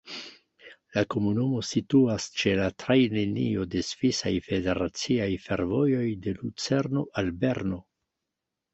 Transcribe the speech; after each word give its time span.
La 0.95 1.01
komunumo 1.15 1.59
situas 1.71 2.25
ĉe 2.39 2.55
la 2.61 2.65
trajnlinio 2.85 3.67
de 3.75 3.85
Svisaj 3.91 4.35
Federaciaj 4.49 5.31
Fervojoj 5.47 6.11
de 6.27 6.37
Lucerno 6.43 7.09
al 7.23 7.35
Berno. 7.47 7.85